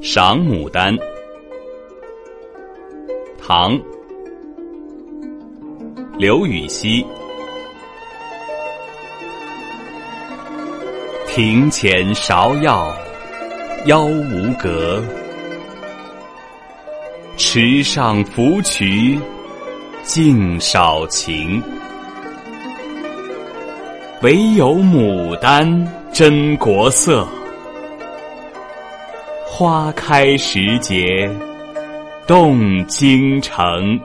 [0.00, 0.94] 赏牡丹，
[3.40, 3.80] 唐，
[6.18, 7.04] 刘禹锡。
[11.26, 12.94] 庭前芍药，
[13.86, 15.02] 妖无格；
[17.36, 19.18] 池上芙蕖，
[20.02, 21.62] 净少情。
[24.22, 25.66] 唯有牡丹
[26.12, 27.26] 真国色。
[29.56, 31.30] 花开时节
[32.26, 33.96] 动京城。